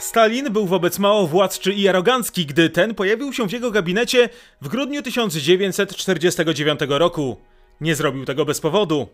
Stalin 0.00 0.52
był 0.52 0.66
wobec 0.66 0.98
Mao 0.98 1.26
władczy 1.26 1.72
i 1.72 1.88
arogancki, 1.88 2.46
gdy 2.46 2.70
ten 2.70 2.94
pojawił 2.94 3.32
się 3.32 3.48
w 3.48 3.52
jego 3.52 3.70
gabinecie 3.70 4.28
w 4.60 4.68
grudniu 4.68 5.02
1949 5.02 6.80
roku. 6.88 7.36
Nie 7.80 7.94
zrobił 7.94 8.24
tego 8.24 8.44
bez 8.44 8.60
powodu. 8.60 9.08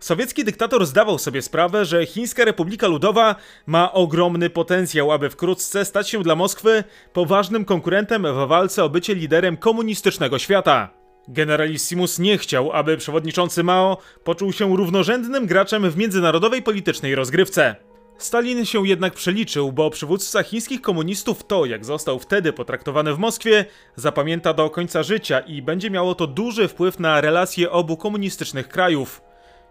Sowiecki 0.00 0.44
dyktator 0.44 0.86
zdawał 0.86 1.18
sobie 1.18 1.42
sprawę, 1.42 1.84
że 1.84 2.06
Chińska 2.06 2.44
Republika 2.44 2.86
Ludowa 2.86 3.36
ma 3.66 3.92
ogromny 3.92 4.50
potencjał, 4.50 5.12
aby 5.12 5.30
wkrótce 5.30 5.84
stać 5.84 6.10
się 6.10 6.22
dla 6.22 6.34
Moskwy 6.34 6.84
poważnym 7.12 7.64
konkurentem 7.64 8.22
w 8.22 8.48
walce 8.48 8.84
o 8.84 8.88
bycie 8.88 9.14
liderem 9.14 9.56
komunistycznego 9.56 10.38
świata. 10.38 10.90
Generalissimus 11.28 12.18
nie 12.18 12.38
chciał, 12.38 12.72
aby 12.72 12.96
przewodniczący 12.96 13.62
Mao 13.62 13.98
poczuł 14.24 14.52
się 14.52 14.76
równorzędnym 14.76 15.46
graczem 15.46 15.90
w 15.90 15.96
międzynarodowej 15.96 16.62
politycznej 16.62 17.14
rozgrywce. 17.14 17.89
Stalin 18.22 18.64
się 18.64 18.88
jednak 18.88 19.14
przeliczył, 19.14 19.72
bo 19.72 19.90
przywódca 19.90 20.42
chińskich 20.42 20.80
komunistów 20.80 21.46
to, 21.46 21.64
jak 21.64 21.84
został 21.84 22.18
wtedy 22.18 22.52
potraktowany 22.52 23.14
w 23.14 23.18
Moskwie, 23.18 23.64
zapamięta 23.96 24.54
do 24.54 24.70
końca 24.70 25.02
życia 25.02 25.40
i 25.40 25.62
będzie 25.62 25.90
miało 25.90 26.14
to 26.14 26.26
duży 26.26 26.68
wpływ 26.68 26.98
na 27.00 27.20
relacje 27.20 27.70
obu 27.70 27.96
komunistycznych 27.96 28.68
krajów. 28.68 29.22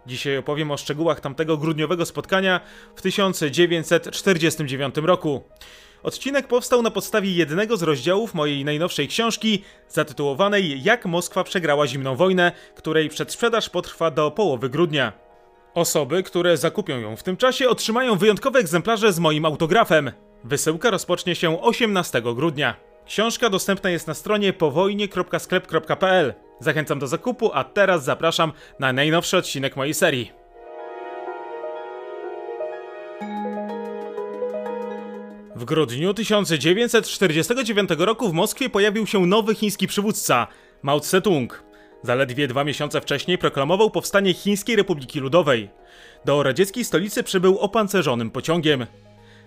Dzisiaj 0.06 0.36
opowiem 0.36 0.70
o 0.70 0.76
szczegółach 0.76 1.20
tamtego 1.20 1.56
grudniowego 1.56 2.06
spotkania 2.06 2.60
w 2.96 3.02
1949 3.02 4.96
roku. 4.96 5.42
Odcinek 6.02 6.48
powstał 6.48 6.82
na 6.82 6.90
podstawie 6.90 7.32
jednego 7.32 7.76
z 7.76 7.82
rozdziałów 7.82 8.34
mojej 8.34 8.64
najnowszej 8.64 9.08
książki, 9.08 9.64
zatytułowanej 9.88 10.82
Jak 10.82 11.06
Moskwa 11.06 11.44
przegrała 11.44 11.86
zimną 11.86 12.16
wojnę, 12.16 12.52
której 12.76 13.08
przedsprzedaż 13.08 13.68
potrwa 13.68 14.10
do 14.10 14.30
połowy 14.30 14.70
grudnia. 14.70 15.29
Osoby, 15.74 16.22
które 16.22 16.56
zakupią 16.56 16.98
ją 16.98 17.16
w 17.16 17.22
tym 17.22 17.36
czasie, 17.36 17.68
otrzymają 17.68 18.16
wyjątkowe 18.16 18.58
egzemplarze 18.58 19.12
z 19.12 19.18
moim 19.18 19.44
autografem. 19.44 20.12
Wysyłka 20.44 20.90
rozpocznie 20.90 21.34
się 21.34 21.62
18 21.62 22.22
grudnia. 22.22 22.76
Książka 23.06 23.50
dostępna 23.50 23.90
jest 23.90 24.06
na 24.06 24.14
stronie 24.14 24.52
powojnie.sklep.pl. 24.52 26.34
Zachęcam 26.60 26.98
do 26.98 27.06
zakupu, 27.06 27.50
a 27.54 27.64
teraz 27.64 28.04
zapraszam 28.04 28.52
na 28.78 28.92
najnowszy 28.92 29.36
odcinek 29.36 29.76
mojej 29.76 29.94
serii. 29.94 30.32
W 35.56 35.64
grudniu 35.64 36.14
1949 36.14 37.90
roku 37.98 38.28
w 38.28 38.32
Moskwie 38.32 38.70
pojawił 38.70 39.06
się 39.06 39.26
nowy 39.26 39.54
chiński 39.54 39.86
przywódca 39.86 40.46
Mao 40.82 40.98
Tse-tung. 40.98 41.69
Zaledwie 42.02 42.48
dwa 42.48 42.64
miesiące 42.64 43.00
wcześniej 43.00 43.38
proklamował 43.38 43.90
powstanie 43.90 44.34
Chińskiej 44.34 44.76
Republiki 44.76 45.20
Ludowej. 45.20 45.70
Do 46.24 46.42
radzieckiej 46.42 46.84
stolicy 46.84 47.22
przybył 47.22 47.58
opancerzonym 47.58 48.30
pociągiem. 48.30 48.86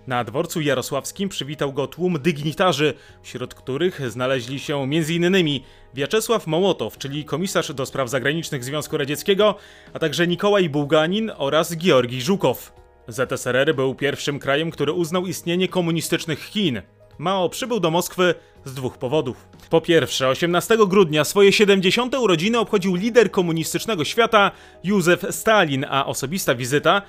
Na 0.07 0.23
dworcu 0.23 0.61
jarosławskim 0.61 1.29
przywitał 1.29 1.73
go 1.73 1.87
tłum 1.87 2.19
dygnitarzy, 2.21 2.93
wśród 3.21 3.53
których 3.53 4.11
znaleźli 4.11 4.59
się 4.59 4.81
m.in. 4.81 5.59
Wiaczesław 5.93 6.47
Mołotow, 6.47 6.97
czyli 6.97 7.25
komisarz 7.25 7.73
do 7.73 7.85
spraw 7.85 8.09
zagranicznych 8.09 8.63
Związku 8.63 8.97
Radzieckiego, 8.97 9.55
a 9.93 9.99
także 9.99 10.27
Nikołaj 10.27 10.69
Bułganin 10.69 11.31
oraz 11.37 11.75
Georgij 11.75 12.21
Żukow. 12.21 12.73
ZSRR 13.07 13.75
był 13.75 13.95
pierwszym 13.95 14.39
krajem, 14.39 14.71
który 14.71 14.91
uznał 14.91 15.25
istnienie 15.27 15.67
komunistycznych 15.67 16.39
Chin. 16.39 16.81
Mao 17.17 17.49
przybył 17.49 17.79
do 17.79 17.91
Moskwy 17.91 18.35
z 18.65 18.73
dwóch 18.73 18.97
powodów. 18.97 19.47
Po 19.69 19.81
pierwsze, 19.81 20.27
18 20.27 20.77
grudnia 20.87 21.23
swoje 21.23 21.51
70. 21.51 22.15
urodziny 22.15 22.59
obchodził 22.59 22.95
lider 22.95 23.31
komunistycznego 23.31 24.05
świata 24.05 24.51
Józef 24.83 25.25
Stalin, 25.29 25.85
a 25.89 26.05
osobista 26.05 26.55
wizyta 26.55 27.01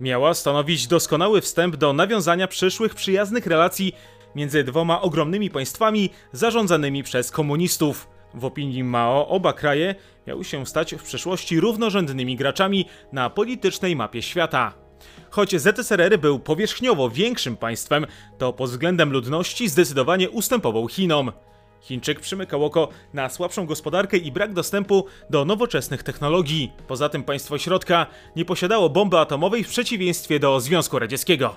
miała 0.00 0.34
stanowić 0.34 0.86
doskonały 0.86 1.40
wstęp 1.40 1.76
do 1.76 1.92
nawiązania 1.92 2.48
przyszłych 2.48 2.94
przyjaznych 2.94 3.46
relacji 3.46 3.92
między 4.34 4.64
dwoma 4.64 5.00
ogromnymi 5.00 5.50
państwami 5.50 6.10
zarządzanymi 6.32 7.02
przez 7.02 7.30
komunistów. 7.30 8.08
W 8.34 8.44
opinii 8.44 8.84
Mao 8.84 9.28
oba 9.28 9.52
kraje 9.52 9.94
miały 10.26 10.44
się 10.44 10.66
stać 10.66 10.94
w 10.94 11.02
przyszłości 11.02 11.60
równorzędnymi 11.60 12.36
graczami 12.36 12.88
na 13.12 13.30
politycznej 13.30 13.96
mapie 13.96 14.22
świata. 14.22 14.83
Choć 15.30 15.60
ZSRR 15.60 16.18
był 16.18 16.38
powierzchniowo 16.38 17.10
większym 17.10 17.56
państwem, 17.56 18.06
to 18.38 18.52
pod 18.52 18.70
względem 18.70 19.12
ludności 19.12 19.68
zdecydowanie 19.68 20.30
ustępował 20.30 20.88
Chinom. 20.88 21.32
Chińczyk 21.80 22.20
przymykał 22.20 22.64
oko 22.64 22.88
na 23.14 23.28
słabszą 23.28 23.66
gospodarkę 23.66 24.16
i 24.16 24.32
brak 24.32 24.52
dostępu 24.52 25.06
do 25.30 25.44
nowoczesnych 25.44 26.02
technologii. 26.02 26.72
Poza 26.88 27.08
tym 27.08 27.22
państwo 27.22 27.58
środka 27.58 28.06
nie 28.36 28.44
posiadało 28.44 28.90
bomby 28.90 29.18
atomowej 29.18 29.64
w 29.64 29.68
przeciwieństwie 29.68 30.38
do 30.40 30.60
Związku 30.60 30.98
Radzieckiego. 30.98 31.56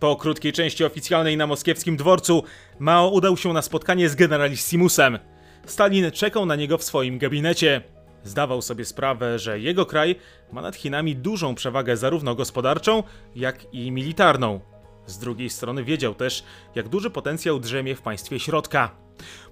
Po 0.00 0.16
krótkiej 0.16 0.52
części 0.52 0.84
oficjalnej 0.84 1.36
na 1.36 1.46
moskiewskim 1.46 1.96
dworcu, 1.96 2.44
Mao 2.78 3.08
udał 3.08 3.36
się 3.36 3.52
na 3.52 3.62
spotkanie 3.62 4.08
z 4.08 4.14
generalissimusem. 4.14 5.18
Stalin 5.66 6.10
czekał 6.10 6.46
na 6.46 6.56
niego 6.56 6.78
w 6.78 6.84
swoim 6.84 7.18
gabinecie. 7.18 7.82
Zdawał 8.24 8.62
sobie 8.62 8.84
sprawę, 8.84 9.38
że 9.38 9.60
jego 9.60 9.86
kraj 9.86 10.16
ma 10.52 10.62
nad 10.62 10.76
Chinami 10.76 11.16
dużą 11.16 11.54
przewagę 11.54 11.96
zarówno 11.96 12.34
gospodarczą, 12.34 13.02
jak 13.36 13.74
i 13.74 13.90
militarną. 13.90 14.60
Z 15.06 15.18
drugiej 15.18 15.50
strony 15.50 15.84
wiedział 15.84 16.14
też, 16.14 16.44
jak 16.74 16.88
duży 16.88 17.10
potencjał 17.10 17.60
drzemie 17.60 17.94
w 17.94 18.02
państwie 18.02 18.40
środka. 18.40 18.90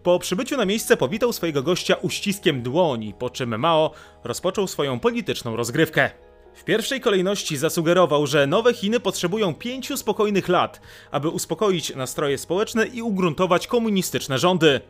Po 0.02 0.18
przybyciu 0.18 0.56
na 0.56 0.64
miejsce 0.64 0.96
powitał 0.96 1.32
swojego 1.32 1.62
gościa 1.62 1.94
uściskiem 1.94 2.62
dłoni, 2.62 3.14
po 3.18 3.30
czym 3.30 3.58
Mao 3.58 3.90
rozpoczął 4.24 4.66
swoją 4.66 5.00
polityczną 5.00 5.56
rozgrywkę. 5.56 6.10
W 6.54 6.64
pierwszej 6.64 7.00
kolejności 7.00 7.56
zasugerował, 7.56 8.26
że 8.26 8.46
nowe 8.46 8.74
Chiny 8.74 9.00
potrzebują 9.00 9.54
pięciu 9.54 9.96
spokojnych 9.96 10.48
lat, 10.48 10.80
aby 11.10 11.28
uspokoić 11.28 11.94
nastroje 11.94 12.38
społeczne 12.38 12.86
i 12.86 13.02
ugruntować 13.02 13.66
komunistyczne 13.66 14.38
rządy. 14.38 14.80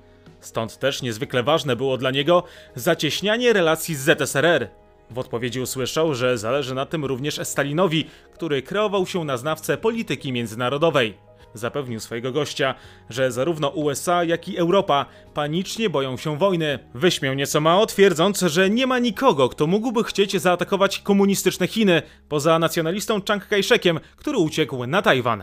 Stąd 0.40 0.78
też 0.78 1.02
niezwykle 1.02 1.42
ważne 1.42 1.76
było 1.76 1.98
dla 1.98 2.10
niego 2.10 2.42
zacieśnianie 2.74 3.52
relacji 3.52 3.94
z 3.94 4.00
ZSRR. 4.00 4.68
W 5.10 5.18
odpowiedzi 5.18 5.60
usłyszał, 5.60 6.14
że 6.14 6.38
zależy 6.38 6.74
na 6.74 6.86
tym 6.86 7.04
również 7.04 7.40
Stalinowi, 7.42 8.06
który 8.34 8.62
kreował 8.62 9.06
się 9.06 9.24
na 9.24 9.36
znawcę 9.36 9.76
polityki 9.76 10.32
międzynarodowej. 10.32 11.14
Zapewnił 11.54 12.00
swojego 12.00 12.32
gościa, 12.32 12.74
że 13.10 13.32
zarówno 13.32 13.68
USA, 13.68 14.24
jak 14.24 14.48
i 14.48 14.58
Europa 14.58 15.06
panicznie 15.34 15.90
boją 15.90 16.16
się 16.16 16.38
wojny. 16.38 16.78
Wyśmiał 16.94 17.34
nieco 17.34 17.60
Mao, 17.60 17.86
twierdząc, 17.86 18.40
że 18.40 18.70
nie 18.70 18.86
ma 18.86 18.98
nikogo, 18.98 19.48
kto 19.48 19.66
mógłby 19.66 20.04
chcieć 20.04 20.40
zaatakować 20.40 20.98
komunistyczne 20.98 21.66
Chiny, 21.66 22.02
poza 22.28 22.58
nacjonalistą 22.58 23.20
Chiang 23.20 23.48
Kai-shekiem, 23.48 24.00
który 24.16 24.38
uciekł 24.38 24.86
na 24.86 25.02
Tajwan. 25.02 25.42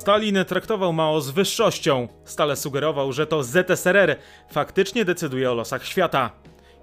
Stalin 0.00 0.44
traktował 0.44 0.92
Mao 0.92 1.20
z 1.20 1.30
wyższością. 1.30 2.08
Stale 2.24 2.56
sugerował, 2.56 3.12
że 3.12 3.26
to 3.26 3.42
ZSRR 3.42 4.16
faktycznie 4.52 5.04
decyduje 5.04 5.50
o 5.50 5.54
losach 5.54 5.86
świata. 5.86 6.30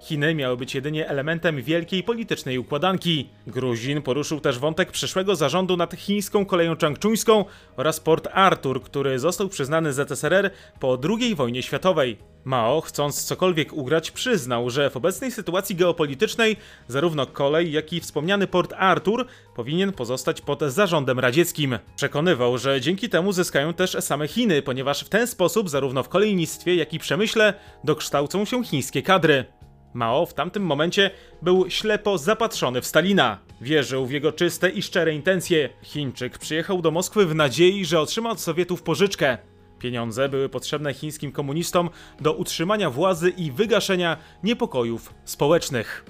Chiny 0.00 0.34
miały 0.34 0.56
być 0.56 0.74
jedynie 0.74 1.08
elementem 1.08 1.62
wielkiej 1.62 2.02
politycznej 2.02 2.58
układanki. 2.58 3.28
Gruzin 3.46 4.02
poruszył 4.02 4.40
też 4.40 4.58
wątek 4.58 4.92
przyszłego 4.92 5.36
zarządu 5.36 5.76
nad 5.76 5.94
chińską 5.94 6.46
koleją 6.46 6.76
czangczuńską 6.76 7.44
oraz 7.76 8.00
Port 8.00 8.28
Arthur, 8.32 8.82
który 8.82 9.18
został 9.18 9.48
przyznany 9.48 9.92
ZSRR 9.92 10.50
po 10.80 10.98
II 11.08 11.34
wojnie 11.34 11.62
światowej. 11.62 12.18
Mao, 12.44 12.80
chcąc 12.80 13.24
cokolwiek 13.24 13.72
ugrać, 13.72 14.10
przyznał, 14.10 14.70
że 14.70 14.90
w 14.90 14.96
obecnej 14.96 15.30
sytuacji 15.30 15.76
geopolitycznej 15.76 16.56
zarówno 16.88 17.26
kolej, 17.26 17.72
jak 17.72 17.92
i 17.92 18.00
wspomniany 18.00 18.46
Port 18.46 18.74
Arthur 18.76 19.26
powinien 19.54 19.92
pozostać 19.92 20.40
pod 20.40 20.62
zarządem 20.62 21.18
radzieckim. 21.18 21.78
Przekonywał, 21.96 22.58
że 22.58 22.80
dzięki 22.80 23.08
temu 23.08 23.32
zyskają 23.32 23.74
też 23.74 23.96
same 24.00 24.28
Chiny, 24.28 24.62
ponieważ 24.62 25.04
w 25.04 25.08
ten 25.08 25.26
sposób 25.26 25.70
zarówno 25.70 26.02
w 26.02 26.08
kolejnictwie, 26.08 26.74
jak 26.74 26.94
i 26.94 26.98
przemyśle 26.98 27.54
dokształcą 27.84 28.44
się 28.44 28.64
chińskie 28.64 29.02
kadry. 29.02 29.57
Mao 29.98 30.26
w 30.26 30.34
tamtym 30.34 30.62
momencie 30.62 31.10
był 31.42 31.70
ślepo 31.70 32.18
zapatrzony 32.18 32.80
w 32.80 32.86
Stalina. 32.86 33.38
Wierzył 33.60 34.06
w 34.06 34.10
jego 34.10 34.32
czyste 34.32 34.70
i 34.70 34.82
szczere 34.82 35.14
intencje. 35.14 35.68
Chińczyk 35.82 36.38
przyjechał 36.38 36.82
do 36.82 36.90
Moskwy 36.90 37.26
w 37.26 37.34
nadziei, 37.34 37.84
że 37.84 38.00
otrzyma 38.00 38.30
od 38.30 38.40
Sowietów 38.40 38.82
pożyczkę. 38.82 39.38
Pieniądze 39.78 40.28
były 40.28 40.48
potrzebne 40.48 40.94
chińskim 40.94 41.32
komunistom 41.32 41.90
do 42.20 42.32
utrzymania 42.32 42.90
władzy 42.90 43.30
i 43.30 43.52
wygaszenia 43.52 44.16
niepokojów 44.42 45.14
społecznych. 45.24 46.04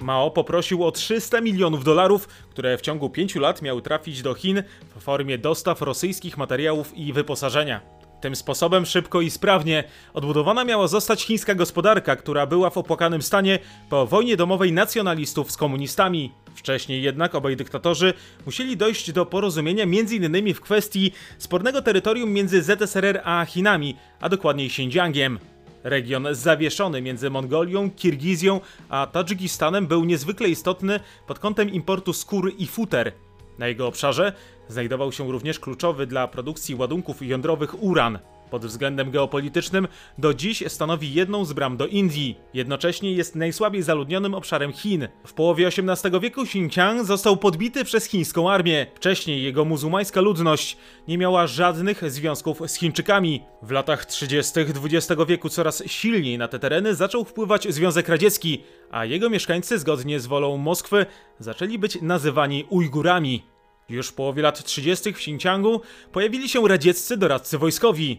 Mao 0.00 0.30
poprosił 0.30 0.84
o 0.84 0.92
300 0.92 1.40
milionów 1.40 1.84
dolarów, 1.84 2.28
które 2.50 2.78
w 2.78 2.80
ciągu 2.80 3.10
5 3.10 3.34
lat 3.34 3.62
miały 3.62 3.82
trafić 3.82 4.22
do 4.22 4.34
Chin 4.34 4.62
w 4.96 5.02
formie 5.02 5.38
dostaw 5.38 5.82
rosyjskich 5.82 6.38
materiałów 6.38 6.98
i 6.98 7.12
wyposażenia. 7.12 7.97
Tym 8.20 8.36
sposobem 8.36 8.86
szybko 8.86 9.20
i 9.20 9.30
sprawnie 9.30 9.84
odbudowana 10.14 10.64
miała 10.64 10.88
zostać 10.88 11.22
chińska 11.22 11.54
gospodarka, 11.54 12.16
która 12.16 12.46
była 12.46 12.70
w 12.70 12.78
opłakanym 12.78 13.22
stanie 13.22 13.58
po 13.90 14.06
wojnie 14.06 14.36
domowej 14.36 14.72
nacjonalistów 14.72 15.52
z 15.52 15.56
komunistami. 15.56 16.32
Wcześniej 16.54 17.02
jednak 17.02 17.34
obaj 17.34 17.56
dyktatorzy 17.56 18.14
musieli 18.46 18.76
dojść 18.76 19.12
do 19.12 19.26
porozumienia 19.26 19.84
m.in. 19.84 20.54
w 20.54 20.60
kwestii 20.60 21.12
spornego 21.38 21.82
terytorium 21.82 22.30
między 22.30 22.62
ZSRR 22.62 23.20
a 23.24 23.44
Chinami, 23.44 23.96
a 24.20 24.28
dokładniej 24.28 24.66
Xinjiangiem. 24.66 25.38
Region 25.84 26.26
zawieszony 26.32 27.02
między 27.02 27.30
Mongolią, 27.30 27.90
Kirgizją 27.90 28.60
a 28.88 29.06
Tadżykistanem 29.06 29.86
był 29.86 30.04
niezwykle 30.04 30.48
istotny 30.48 31.00
pod 31.26 31.38
kątem 31.38 31.70
importu 31.70 32.12
skór 32.12 32.52
i 32.58 32.66
futer. 32.66 33.12
Na 33.58 33.66
jego 33.66 33.86
obszarze 33.86 34.32
znajdował 34.68 35.12
się 35.12 35.32
również 35.32 35.60
kluczowy 35.60 36.06
dla 36.06 36.28
produkcji 36.28 36.74
ładunków 36.74 37.22
jądrowych 37.22 37.82
uran. 37.82 38.18
Pod 38.50 38.66
względem 38.66 39.10
geopolitycznym 39.10 39.88
do 40.18 40.34
dziś 40.34 40.64
stanowi 40.68 41.14
jedną 41.14 41.44
z 41.44 41.52
bram 41.52 41.76
do 41.76 41.86
Indii. 41.86 42.38
Jednocześnie 42.54 43.12
jest 43.12 43.36
najsłabiej 43.36 43.82
zaludnionym 43.82 44.34
obszarem 44.34 44.72
Chin. 44.72 45.08
W 45.26 45.32
połowie 45.32 45.66
XVIII 45.66 46.20
wieku 46.20 46.42
Xinjiang 46.42 47.04
został 47.04 47.36
podbity 47.36 47.84
przez 47.84 48.04
chińską 48.04 48.50
armię. 48.50 48.86
Wcześniej 48.94 49.42
jego 49.42 49.64
muzułmańska 49.64 50.20
ludność 50.20 50.76
nie 51.08 51.18
miała 51.18 51.46
żadnych 51.46 52.10
związków 52.10 52.62
z 52.66 52.74
Chińczykami. 52.74 53.42
W 53.62 53.70
latach 53.70 54.06
30. 54.06 54.60
XX 54.60 55.22
wieku 55.28 55.48
coraz 55.48 55.82
silniej 55.86 56.38
na 56.38 56.48
te 56.48 56.58
tereny 56.58 56.94
zaczął 56.94 57.24
wpływać 57.24 57.74
Związek 57.74 58.08
Radziecki, 58.08 58.62
a 58.90 59.04
jego 59.04 59.30
mieszkańcy 59.30 59.78
zgodnie 59.78 60.20
z 60.20 60.26
wolą 60.26 60.56
Moskwy 60.56 61.06
zaczęli 61.38 61.78
być 61.78 62.02
nazywani 62.02 62.64
Ujgurami. 62.70 63.42
Już 63.88 64.08
w 64.08 64.14
połowie 64.14 64.42
lat 64.42 64.64
30. 64.64 65.12
w 65.12 65.16
Xinjiangu 65.16 65.80
pojawili 66.12 66.48
się 66.48 66.68
radzieccy 66.68 67.16
doradcy 67.16 67.58
wojskowi. 67.58 68.18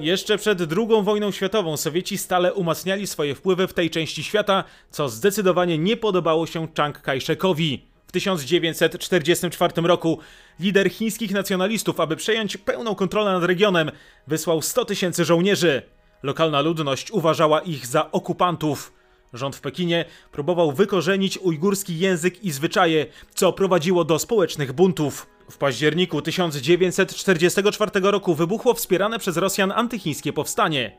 Jeszcze 0.00 0.38
przed 0.38 0.60
II 0.60 1.02
wojną 1.02 1.30
światową 1.30 1.76
Sowieci 1.76 2.18
stale 2.18 2.54
umacniali 2.54 3.06
swoje 3.06 3.34
wpływy 3.34 3.66
w 3.66 3.74
tej 3.74 3.90
części 3.90 4.24
świata, 4.24 4.64
co 4.90 5.08
zdecydowanie 5.08 5.78
nie 5.78 5.96
podobało 5.96 6.46
się 6.46 6.68
Chiang 6.76 7.02
Kai-shekowi. 7.02 7.78
W 8.06 8.12
1944 8.12 9.82
roku 9.82 10.18
lider 10.60 10.90
chińskich 10.90 11.30
nacjonalistów, 11.30 12.00
aby 12.00 12.16
przejąć 12.16 12.56
pełną 12.56 12.94
kontrolę 12.94 13.32
nad 13.32 13.44
regionem, 13.44 13.90
wysłał 14.26 14.62
100 14.62 14.84
tysięcy 14.84 15.24
żołnierzy. 15.24 15.82
Lokalna 16.22 16.60
ludność 16.60 17.10
uważała 17.10 17.60
ich 17.60 17.86
za 17.86 18.12
okupantów. 18.12 18.92
Rząd 19.32 19.56
w 19.56 19.60
Pekinie 19.60 20.04
próbował 20.32 20.72
wykorzenić 20.72 21.38
ujgurski 21.38 21.98
język 21.98 22.44
i 22.44 22.50
zwyczaje, 22.50 23.06
co 23.34 23.52
prowadziło 23.52 24.04
do 24.04 24.18
społecznych 24.18 24.72
buntów. 24.72 25.26
W 25.50 25.58
październiku 25.58 26.22
1944 26.22 27.90
roku 28.00 28.34
wybuchło 28.34 28.74
wspierane 28.74 29.18
przez 29.18 29.36
Rosjan 29.36 29.72
antychińskie 29.72 30.32
powstanie. 30.32 30.96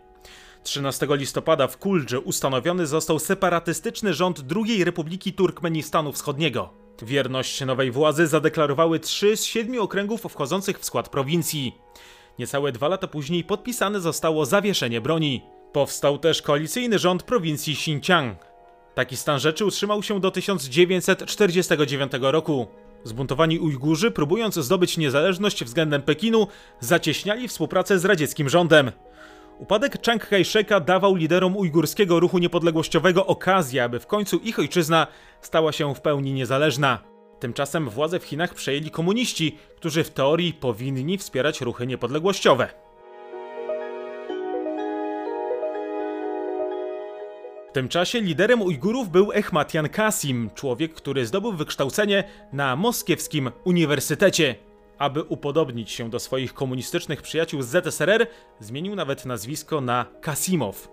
13 0.64 1.08
listopada 1.10 1.68
w 1.68 1.78
Kuldży 1.78 2.20
ustanowiony 2.20 2.88
został 2.88 3.20
separatystyczny 3.20 4.14
rząd 4.14 4.44
II 4.56 4.84
Republiki 4.84 5.34
Turkmenistanu 5.34 6.12
Wschodniego. 6.12 6.74
Wierność 7.02 7.62
nowej 7.62 7.92
władzy 7.92 8.28
zadeklarowały 8.28 9.00
trzy 9.00 9.38
z 9.38 9.44
siedmiu 9.44 9.84
okręgów 9.84 10.22
wchodzących 10.22 10.80
w 10.80 10.86
skład 10.86 11.10
prowincji. 11.10 11.76
Niecałe 12.40 12.72
dwa 12.72 12.88
lata 12.88 13.08
później 13.08 13.44
podpisane 13.44 14.00
zostało 14.00 14.46
zawieszenie 14.46 15.02
broni. 15.02 15.42
Powstał 15.74 16.18
też 16.18 16.42
koalicyjny 16.42 17.00
rząd 17.00 17.24
prowincji 17.24 17.74
Xinjiang. 17.74 18.38
Taki 18.96 19.18
stan 19.18 19.40
rzeczy 19.40 19.66
utrzymał 19.66 20.04
się 20.04 20.20
do 20.20 20.32
1949 20.32 22.12
roku. 22.22 22.68
Zbuntowani 23.04 23.60
Ujgurzy, 23.60 24.12
próbując 24.12 24.56
zdobyć 24.56 24.98
niezależność 24.98 25.64
względem 25.64 26.02
Pekinu, 26.02 26.48
zacieśniali 26.80 27.48
współpracę 27.48 28.00
z 28.00 28.06
radzieckim 28.06 28.50
rządem. 28.50 28.92
Upadek 29.60 30.06
Chiang 30.06 30.30
Kai-sheka 30.30 30.80
dawał 30.80 31.16
liderom 31.16 31.58
ujgurskiego 31.58 32.20
ruchu 32.20 32.38
niepodległościowego 32.38 33.26
okazję, 33.26 33.84
aby 33.84 34.00
w 34.00 34.08
końcu 34.08 34.38
ich 34.38 34.60
ojczyzna 34.60 35.08
stała 35.42 35.72
się 35.72 35.96
w 35.96 36.02
pełni 36.02 36.34
niezależna. 36.34 37.00
Tymczasem 37.40 37.90
władze 37.90 38.20
w 38.20 38.24
Chinach 38.24 38.54
przejęli 38.54 38.92
komuniści, 38.92 39.58
którzy 39.76 40.04
w 40.04 40.10
teorii 40.10 40.54
powinni 40.54 41.18
wspierać 41.18 41.62
ruchy 41.62 41.88
niepodległościowe. 41.88 42.91
W 47.72 47.74
tym 47.74 47.90
czasie 47.90 48.22
liderem 48.22 48.62
Ujgurów 48.62 49.10
był 49.10 49.32
Echmatian 49.32 49.90
Kasim, 49.90 50.50
człowiek, 50.56 50.94
który 50.94 51.26
zdobył 51.26 51.54
wykształcenie 51.54 52.24
na 52.54 52.76
moskiewskim 52.76 53.52
uniwersytecie. 53.64 54.56
Aby 54.98 55.24
upodobnić 55.24 55.92
się 55.92 56.10
do 56.10 56.20
swoich 56.20 56.54
komunistycznych 56.54 57.22
przyjaciół 57.22 57.62
z 57.62 57.68
ZSRR, 57.68 58.28
zmienił 58.60 58.96
nawet 58.96 59.26
nazwisko 59.26 59.82
na 59.82 60.06
Kasimow. 60.22 60.90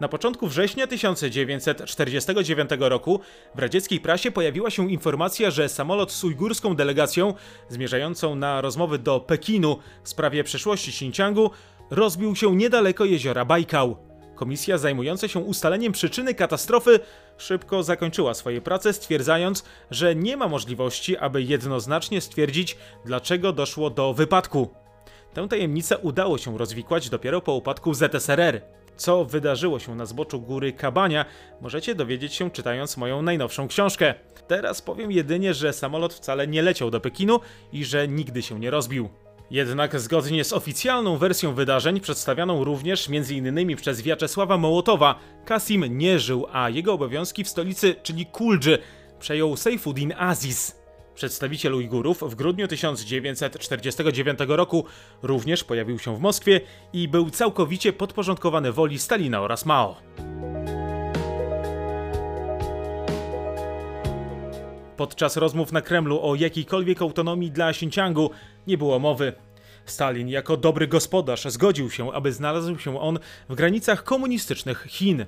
Na 0.00 0.08
początku 0.08 0.48
września 0.48 0.86
1949 0.86 2.70
roku 2.78 3.20
w 3.54 3.58
radzieckiej 3.58 4.00
prasie 4.00 4.30
pojawiła 4.30 4.70
się 4.70 4.90
informacja, 4.90 5.50
że 5.50 5.68
samolot 5.68 6.12
z 6.12 6.24
ujgurską 6.24 6.76
delegacją 6.76 7.34
zmierzającą 7.68 8.34
na 8.34 8.60
rozmowy 8.60 8.98
do 8.98 9.20
Pekinu 9.20 9.78
w 10.02 10.08
sprawie 10.08 10.44
przyszłości 10.44 10.90
Xinjiangu 10.90 11.50
rozbił 11.90 12.36
się 12.36 12.56
niedaleko 12.56 13.04
jeziora 13.04 13.44
Bajkał. 13.44 14.07
Komisja 14.38 14.78
zajmująca 14.78 15.28
się 15.28 15.38
ustaleniem 15.40 15.92
przyczyny 15.92 16.34
katastrofy 16.34 17.00
szybko 17.38 17.82
zakończyła 17.82 18.34
swoje 18.34 18.60
prace, 18.60 18.92
stwierdzając, 18.92 19.64
że 19.90 20.14
nie 20.14 20.36
ma 20.36 20.48
możliwości, 20.48 21.16
aby 21.16 21.42
jednoznacznie 21.42 22.20
stwierdzić, 22.20 22.76
dlaczego 23.04 23.52
doszło 23.52 23.90
do 23.90 24.14
wypadku. 24.14 24.68
Tę 25.34 25.48
tajemnicę 25.48 25.98
udało 25.98 26.38
się 26.38 26.58
rozwikłać 26.58 27.10
dopiero 27.10 27.40
po 27.40 27.54
upadku 27.54 27.94
ZSRR. 27.94 28.62
Co 28.96 29.24
wydarzyło 29.24 29.78
się 29.78 29.94
na 29.94 30.06
zboczu 30.06 30.40
góry 30.40 30.72
Kabania, 30.72 31.24
możecie 31.60 31.94
dowiedzieć 31.94 32.34
się 32.34 32.50
czytając 32.50 32.96
moją 32.96 33.22
najnowszą 33.22 33.68
książkę. 33.68 34.14
Teraz 34.48 34.82
powiem 34.82 35.12
jedynie, 35.12 35.54
że 35.54 35.72
samolot 35.72 36.14
wcale 36.14 36.46
nie 36.46 36.62
leciał 36.62 36.90
do 36.90 37.00
Pekinu 37.00 37.40
i 37.72 37.84
że 37.84 38.08
nigdy 38.08 38.42
się 38.42 38.60
nie 38.60 38.70
rozbił. 38.70 39.08
Jednak 39.50 40.00
zgodnie 40.00 40.44
z 40.44 40.52
oficjalną 40.52 41.16
wersją 41.16 41.54
wydarzeń, 41.54 42.00
przedstawioną 42.00 42.64
również 42.64 43.08
m.in. 43.08 43.76
przez 43.76 44.02
Wiaczesława 44.02 44.58
Mołotowa, 44.58 45.18
Kasim 45.44 45.98
nie 45.98 46.18
żył, 46.18 46.46
a 46.52 46.70
jego 46.70 46.92
obowiązki 46.92 47.44
w 47.44 47.48
stolicy, 47.48 47.94
czyli 48.02 48.26
Kuldży, 48.26 48.78
przejął 49.20 49.56
Seyfuddin 49.56 50.12
Aziz. 50.18 50.78
Przedstawiciel 51.14 51.74
Ujgurów 51.74 52.22
w 52.22 52.34
grudniu 52.34 52.68
1949 52.68 54.38
roku 54.48 54.84
również 55.22 55.64
pojawił 55.64 55.98
się 55.98 56.16
w 56.16 56.20
Moskwie 56.20 56.60
i 56.92 57.08
był 57.08 57.30
całkowicie 57.30 57.92
podporządkowany 57.92 58.72
woli 58.72 58.98
Stalina 58.98 59.40
oraz 59.40 59.66
Mao. 59.66 59.96
Podczas 64.98 65.36
rozmów 65.36 65.72
na 65.72 65.80
Kremlu 65.80 66.20
o 66.22 66.34
jakiejkolwiek 66.34 67.02
autonomii 67.02 67.50
dla 67.50 67.70
Xinjiangu 67.70 68.30
nie 68.66 68.78
było 68.78 68.98
mowy. 68.98 69.32
Stalin 69.86 70.28
jako 70.28 70.56
dobry 70.56 70.88
gospodarz 70.88 71.44
zgodził 71.44 71.90
się, 71.90 72.12
aby 72.12 72.32
znalazł 72.32 72.78
się 72.78 73.00
on 73.00 73.18
w 73.48 73.54
granicach 73.54 74.04
komunistycznych 74.04 74.86
Chin. 74.88 75.26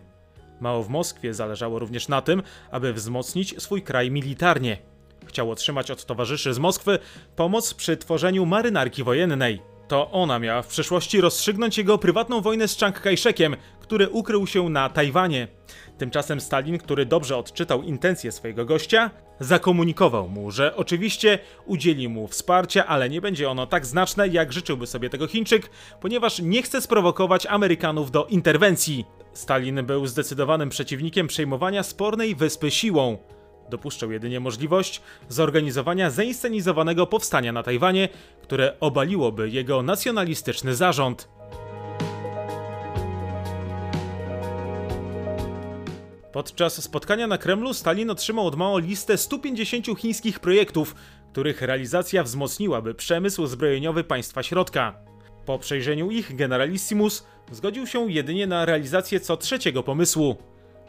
Mało 0.61 0.83
w 0.83 0.89
Moskwie 0.89 1.35
zależało 1.35 1.79
również 1.79 2.09
na 2.09 2.23
tym, 2.23 2.43
aby 2.71 2.93
wzmocnić 2.93 3.62
swój 3.62 3.83
kraj 3.83 4.11
militarnie. 4.11 4.79
Chciał 5.27 5.50
otrzymać 5.50 5.91
od 5.91 6.05
towarzyszy 6.05 6.55
z 6.55 6.59
Moskwy 6.59 6.99
pomoc 7.37 7.75
przy 7.75 7.97
tworzeniu 7.97 8.47
marynarki 8.47 9.05
wojennej. 9.05 9.70
To 9.90 10.11
ona 10.11 10.38
miała 10.38 10.62
w 10.62 10.66
przyszłości 10.66 11.20
rozstrzygnąć 11.20 11.78
jego 11.78 11.99
prywatną 11.99 12.40
wojnę 12.40 12.68
z 12.68 12.76
Chiang 12.76 13.00
Kai-shekiem, 13.00 13.56
który 13.80 14.09
ukrył 14.09 14.47
się 14.47 14.68
na 14.68 14.88
Tajwanie. 14.88 15.49
Tymczasem 15.99 16.40
Stalin, 16.40 16.78
który 16.78 17.06
dobrze 17.06 17.37
odczytał 17.37 17.82
intencje 17.82 18.32
swojego 18.32 18.64
gościa, 18.64 19.11
zakomunikował 19.40 20.28
mu, 20.28 20.50
że 20.50 20.76
oczywiście 20.76 21.38
udzieli 21.66 22.09
mu 22.09 22.28
wsparcia, 22.28 22.87
ale 22.87 23.09
nie 23.09 23.20
będzie 23.20 23.50
ono 23.50 23.66
tak 23.66 23.87
znaczne, 23.87 24.28
jak 24.28 24.52
życzyłby 24.52 24.87
sobie 24.87 25.11
tego 25.11 25.26
Chińczyk, 25.26 25.70
ponieważ 26.00 26.38
nie 26.38 26.62
chce 26.62 26.80
sprowokować 26.80 27.47
Amerykanów 27.47 28.11
do 28.11 28.26
interwencji. 28.26 29.04
Stalin 29.32 29.87
był 29.87 30.06
zdecydowanym 30.06 30.68
przeciwnikiem 30.68 31.26
przejmowania 31.26 31.82
spornej 31.82 32.35
wyspy 32.35 32.70
siłą. 32.70 33.18
Dopuszczał 33.71 34.12
jedynie 34.12 34.41
możliwość 34.41 35.00
zorganizowania 35.29 36.11
zainscenizowanego 36.11 37.07
powstania 37.07 37.53
na 37.53 37.62
Tajwanie, 37.62 38.09
które 38.43 38.77
obaliłoby 38.81 39.50
jego 39.50 39.83
nacjonalistyczny 39.83 40.75
zarząd. 40.75 41.29
Podczas 46.33 46.83
spotkania 46.83 47.27
na 47.27 47.39
Kremlu 47.39 47.75
Stalin 47.75 48.11
otrzymał 48.11 48.47
od 48.47 48.57
Mao 48.57 48.79
listę 48.79 49.19
150 49.19 49.87
chińskich 49.99 50.41
projektów, 50.41 50.95
których 51.33 51.62
realizacja 51.62 52.23
wzmocniłaby 52.23 52.95
przemysł 52.95 53.47
zbrojeniowy 53.47 54.05
państwa 54.05 54.43
środka. 54.43 54.95
Po 55.47 55.59
przejrzeniu 55.59 56.11
ich 56.11 56.37
generalissimus 56.37 57.27
zgodził 57.53 57.87
się 57.87 58.12
jedynie 58.12 58.47
na 58.47 58.65
realizację 58.65 59.21
co 59.21 59.37
trzeciego 59.37 59.83
pomysłu. 59.83 60.37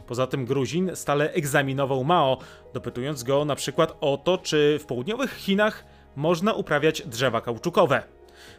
Poza 0.06 0.26
tym 0.26 0.44
Gruzin 0.44 0.90
stale 0.94 1.32
egzaminował 1.32 2.04
Mao, 2.04 2.38
dopytując 2.74 3.22
go 3.22 3.44
na 3.44 3.54
przykład 3.54 3.96
o 4.00 4.16
to, 4.16 4.38
czy 4.38 4.78
w 4.80 4.86
południowych 4.86 5.34
Chinach 5.36 5.84
można 6.16 6.52
uprawiać 6.52 7.02
drzewa 7.06 7.40
kauczukowe. 7.40 8.02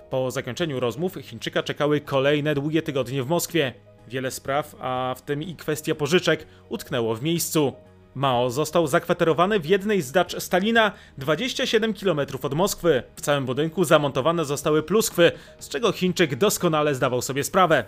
Po 0.10 0.32
zakończeniu 0.32 0.80
rozmów 0.80 1.16
Chińczyka 1.22 1.64
czekały 1.64 2.02
kolejne 2.02 2.56
długie 2.56 2.82
tygodnie 2.82 3.24
w 3.24 3.28
Moskwie. 3.28 3.74
Wiele 4.08 4.32
spraw, 4.32 4.76
a 4.80 5.16
w 5.18 5.22
tym 5.22 5.44
i 5.44 5.56
kwestia 5.56 5.96
pożyczek, 5.96 6.48
utknęło 6.70 7.16
w 7.16 7.24
miejscu. 7.24 7.74
Mao 8.16 8.50
został 8.50 8.88
zakwaterowany 8.88 9.60
w 9.60 9.66
jednej 9.66 10.02
z 10.02 10.12
dacz 10.12 10.42
Stalina 10.44 10.92
27 11.18 11.94
km 11.94 12.20
od 12.42 12.54
Moskwy. 12.54 13.04
W 13.16 13.22
całym 13.22 13.46
budynku 13.46 13.84
zamontowane 13.84 14.46
zostały 14.46 14.84
pluskwy, 14.84 15.32
z 15.60 15.70
czego 15.70 15.92
Chińczyk 15.92 16.36
doskonale 16.36 16.96
zdawał 16.96 17.22
sobie 17.22 17.44
sprawę. 17.44 17.84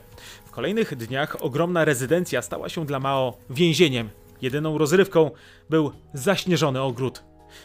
W 0.46 0.52
kolejnych 0.52 0.96
dniach 0.96 1.38
ogromna 1.40 1.86
rezydencja 1.86 2.42
stała 2.42 2.70
się 2.70 2.86
dla 2.86 3.00
Mao 3.00 3.38
więzieniem. 3.50 4.10
Jedyną 4.42 4.78
rozrywką 4.78 5.32
był 5.70 5.92
zaśnieżony 6.14 6.82
ogród. 6.82 7.24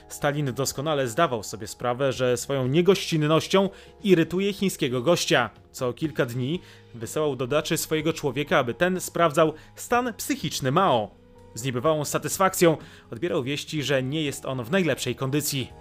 Stalin 0.08 0.54
doskonale 0.54 1.08
zdawał 1.08 1.42
sobie 1.42 1.66
sprawę, 1.66 2.12
że 2.12 2.36
swoją 2.36 2.66
niegościnnością 2.66 3.68
irytuje 4.04 4.52
chińskiego 4.52 5.02
gościa. 5.02 5.50
Co 5.70 5.92
kilka 5.92 6.26
dni 6.26 6.60
wysyłał 6.94 7.36
do 7.36 7.46
daczy 7.46 7.76
swojego 7.76 8.12
człowieka, 8.12 8.58
aby 8.58 8.74
ten 8.74 9.00
sprawdzał 9.00 9.52
stan 9.76 10.14
psychiczny 10.14 10.72
Mao. 10.72 11.19
Z 11.54 11.62
niebywałą 11.62 12.04
satysfakcją 12.04 12.76
odbierał 13.10 13.42
wieści, 13.42 13.82
że 13.82 14.02
nie 14.02 14.22
jest 14.22 14.46
on 14.46 14.64
w 14.64 14.70
najlepszej 14.70 15.14
kondycji. 15.14 15.72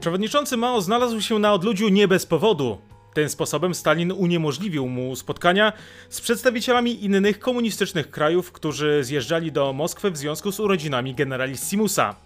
Przewodniczący 0.00 0.56
Mao 0.56 0.80
znalazł 0.80 1.20
się 1.20 1.38
na 1.38 1.52
odludziu 1.52 1.88
nie 1.88 2.08
bez 2.08 2.26
powodu. 2.26 2.78
Tym 3.14 3.28
sposobem 3.28 3.74
Stalin 3.74 4.12
uniemożliwił 4.12 4.88
mu 4.88 5.16
spotkania 5.16 5.72
z 6.08 6.20
przedstawicielami 6.20 7.04
innych 7.04 7.38
komunistycznych 7.38 8.10
krajów, 8.10 8.52
którzy 8.52 9.04
zjeżdżali 9.04 9.52
do 9.52 9.72
Moskwy 9.72 10.10
w 10.10 10.16
związku 10.16 10.52
z 10.52 10.60
urodzinami 10.60 11.14
generalissimusa. 11.14 12.16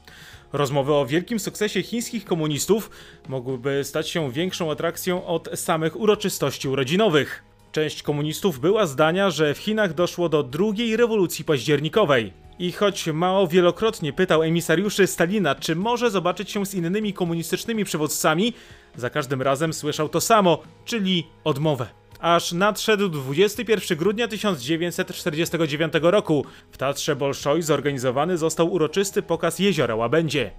Rozmowy 0.52 0.94
o 0.94 1.06
wielkim 1.06 1.40
sukcesie 1.40 1.82
chińskich 1.82 2.24
komunistów 2.24 2.90
mogłyby 3.28 3.84
stać 3.84 4.08
się 4.08 4.32
większą 4.32 4.70
atrakcją 4.70 5.26
od 5.26 5.48
samych 5.54 6.00
uroczystości 6.00 6.68
urodzinowych. 6.68 7.49
Część 7.72 8.02
komunistów 8.02 8.60
była 8.60 8.86
zdania, 8.86 9.30
że 9.30 9.54
w 9.54 9.58
Chinach 9.58 9.94
doszło 9.94 10.28
do 10.28 10.42
drugiej 10.42 10.96
rewolucji 10.96 11.44
październikowej. 11.44 12.32
I 12.58 12.72
choć 12.72 13.06
Mao 13.06 13.46
wielokrotnie 13.46 14.12
pytał 14.12 14.42
emisariuszy 14.42 15.06
Stalina, 15.06 15.54
czy 15.54 15.76
może 15.76 16.10
zobaczyć 16.10 16.50
się 16.50 16.66
z 16.66 16.74
innymi 16.74 17.12
komunistycznymi 17.12 17.84
przywódcami, 17.84 18.52
za 18.96 19.10
każdym 19.10 19.42
razem 19.42 19.72
słyszał 19.72 20.08
to 20.08 20.20
samo, 20.20 20.62
czyli 20.84 21.26
odmowę. 21.44 21.99
Aż 22.20 22.52
nadszedł 22.52 23.08
21 23.08 23.98
grudnia 23.98 24.28
1949 24.28 25.92
roku. 26.02 26.44
W 26.70 26.76
Teatrze 26.76 27.16
Bolszoi 27.16 27.62
zorganizowany 27.62 28.38
został 28.38 28.72
uroczysty 28.72 29.22
pokaz 29.22 29.58
Jeziora 29.58 29.96
Łabędzie. 29.96 30.50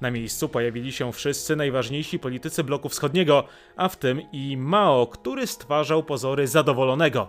Na 0.00 0.10
miejscu 0.10 0.48
pojawili 0.48 0.92
się 0.92 1.12
wszyscy 1.12 1.56
najważniejsi 1.56 2.18
politycy 2.18 2.64
bloku 2.64 2.88
wschodniego, 2.88 3.44
a 3.76 3.88
w 3.88 3.96
tym 3.96 4.22
i 4.32 4.56
Mao, 4.56 5.06
który 5.06 5.46
stwarzał 5.46 6.02
pozory 6.02 6.46
zadowolonego. 6.46 7.28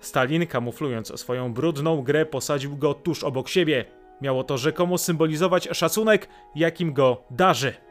Stalin, 0.00 0.46
kamuflując 0.46 1.20
swoją 1.20 1.52
brudną 1.54 2.02
grę, 2.02 2.26
posadził 2.26 2.76
go 2.76 2.94
tuż 2.94 3.24
obok 3.24 3.48
siebie. 3.48 3.84
Miało 4.20 4.44
to 4.44 4.58
rzekomo 4.58 4.98
symbolizować 4.98 5.68
szacunek, 5.72 6.28
jakim 6.54 6.92
go 6.92 7.22
darzy. 7.30 7.85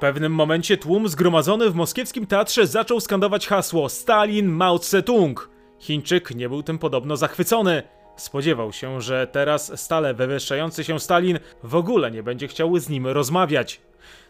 Pewnym 0.00 0.32
momencie 0.32 0.76
tłum 0.76 1.08
zgromadzony 1.08 1.70
w 1.70 1.74
moskiewskim 1.74 2.26
teatrze 2.26 2.66
zaczął 2.66 3.00
skandować 3.00 3.46
hasło 3.46 3.88
Stalin 3.88 4.48
Mao 4.48 4.78
Tse-tung. 4.78 5.48
Chińczyk 5.78 6.34
nie 6.34 6.48
był 6.48 6.62
tym 6.62 6.78
podobno 6.78 7.16
zachwycony. 7.16 7.82
Spodziewał 8.16 8.72
się, 8.72 9.00
że 9.00 9.26
teraz 9.26 9.80
stale 9.80 10.14
wywyższający 10.14 10.84
się 10.84 11.00
Stalin 11.00 11.38
w 11.62 11.74
ogóle 11.74 12.10
nie 12.10 12.22
będzie 12.22 12.48
chciał 12.48 12.78
z 12.78 12.88
nim 12.88 13.06
rozmawiać. 13.06 13.80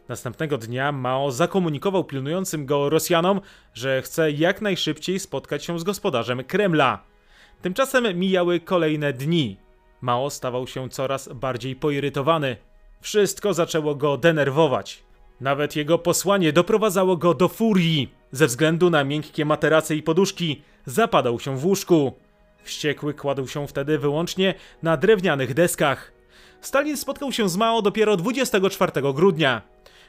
Następnego 0.09 0.59
dnia 0.59 0.93
Mao 0.93 1.31
zakomunikował 1.31 2.05
pilnującym 2.05 2.67
go 2.67 2.89
Rosjanom, 2.89 3.41
że 3.75 4.03
chce 4.03 4.31
jak 4.31 4.61
najszybciej 4.61 5.21
spotkać 5.21 5.65
się 5.65 5.79
z 5.79 5.85
gospodarzem 5.85 6.45
Kremla. 6.45 7.03
Tymczasem 7.63 8.19
mijały 8.19 8.61
kolejne 8.61 9.13
dni. 9.13 9.57
Mao 10.01 10.31
stawał 10.31 10.67
się 10.67 10.89
coraz 10.89 11.29
bardziej 11.33 11.77
poirytowany. 11.77 12.57
Wszystko 13.01 13.55
zaczęło 13.55 13.95
go 13.95 14.17
denerwować. 14.17 15.10
Nawet 15.41 15.77
jego 15.77 15.99
posłanie 15.99 16.53
doprowadzało 16.53 17.17
go 17.17 17.35
do 17.35 17.49
furii. 17.49 18.15
Ze 18.33 18.47
względu 18.47 18.91
na 18.91 19.05
miękkie 19.05 19.45
materace 19.45 19.97
i 19.97 20.03
poduszki, 20.03 20.63
zapadał 20.87 21.41
się 21.41 21.59
w 21.59 21.65
łóżku. 21.65 22.13
Wściekły 22.63 23.15
kładł 23.15 23.49
się 23.49 23.69
wtedy 23.69 23.99
wyłącznie 23.99 24.55
na 24.83 24.97
drewnianych 24.97 25.55
deskach. 25.55 26.13
Stalin 26.61 26.97
spotkał 26.97 27.33
się 27.33 27.49
z 27.49 27.57
Mao 27.57 27.83
dopiero 27.83 28.17
24 28.17 28.93
grudnia. 29.15 29.63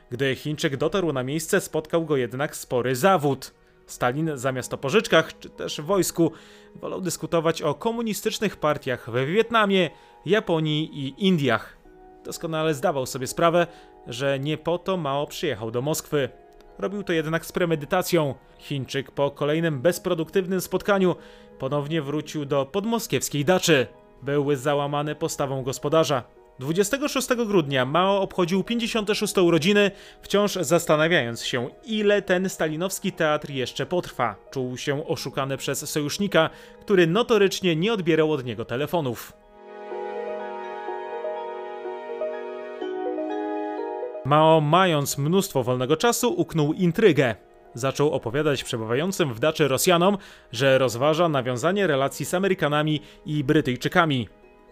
Gdy 0.09 0.35
Chińczyk 0.35 0.77
dotarł 0.77 1.13
na 1.13 1.23
miejsce, 1.23 1.61
spotkał 1.61 2.05
go 2.05 2.17
jednak 2.17 2.55
spory 2.55 2.95
zawód. 2.95 3.53
Stalin 3.87 4.31
zamiast 4.35 4.73
o 4.73 4.77
pożyczkach 4.77 5.39
czy 5.39 5.49
też 5.49 5.81
wojsku 5.81 6.31
wolał 6.75 7.01
dyskutować 7.01 7.61
o 7.61 7.73
komunistycznych 7.73 8.57
partiach 8.57 9.09
we 9.09 9.25
Wietnamie, 9.25 9.89
Japonii 10.25 11.05
i 11.05 11.27
Indiach. 11.27 11.77
Doskonale 12.23 12.73
zdawał 12.73 13.05
sobie 13.05 13.27
sprawę, 13.27 13.67
że 14.07 14.39
nie 14.39 14.57
po 14.57 14.77
to 14.77 14.97
Mao 14.97 15.27
przyjechał 15.27 15.71
do 15.71 15.81
Moskwy. 15.81 16.29
Robił 16.79 17.03
to 17.03 17.13
jednak 17.13 17.45
z 17.45 17.51
premedytacją. 17.51 18.35
Chińczyk 18.59 19.11
po 19.11 19.31
kolejnym 19.31 19.81
bezproduktywnym 19.81 20.61
spotkaniu 20.61 21.15
ponownie 21.59 22.01
wrócił 22.01 22.45
do 22.45 22.65
podmoskiewskiej 22.65 23.45
daczy. 23.45 23.87
Był 24.21 24.55
załamany 24.55 25.15
postawą 25.15 25.63
gospodarza. 25.63 26.23
26 26.59 27.27
grudnia 27.27 27.85
Mao 27.85 28.21
obchodził 28.21 28.63
56 28.63 29.37
urodziny, 29.37 29.91
wciąż 30.21 30.53
zastanawiając 30.53 31.43
się, 31.43 31.69
ile 31.85 32.21
ten 32.21 32.49
stalinowski 32.49 33.11
teatr 33.11 33.49
jeszcze 33.49 33.85
potrwa. 33.85 34.35
Czuł 34.51 34.77
się 34.77 35.07
oszukany 35.07 35.57
przez 35.57 35.89
sojusznika, 35.89 36.49
który 36.81 37.07
notorycznie 37.07 37.75
nie 37.75 37.93
odbierał 37.93 38.31
od 38.31 38.45
niego 38.45 38.65
telefonów. 38.65 39.40
Mao, 44.31 44.61
mając 44.61 45.17
mnóstwo 45.17 45.63
wolnego 45.63 45.97
czasu, 45.97 46.33
uknął 46.33 46.73
intrygę. 46.73 47.35
Zaczął 47.73 48.11
opowiadać 48.13 48.63
przebywającym 48.63 49.33
w 49.33 49.39
daczy 49.39 49.67
Rosjanom, 49.67 50.17
że 50.51 50.77
rozważa 50.77 51.29
nawiązanie 51.29 51.87
relacji 51.87 52.25
z 52.25 52.33
Amerykanami 52.33 53.01
i 53.25 53.43
Brytyjczykami. 53.43 54.29